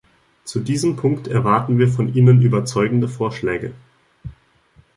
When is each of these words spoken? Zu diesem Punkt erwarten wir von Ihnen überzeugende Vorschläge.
Zu 0.45 0.61
diesem 0.61 0.95
Punkt 0.95 1.27
erwarten 1.27 1.77
wir 1.77 1.87
von 1.87 2.11
Ihnen 2.15 2.41
überzeugende 2.41 3.07
Vorschläge. 3.07 3.71